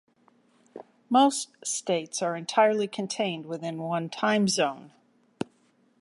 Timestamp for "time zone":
4.09-4.93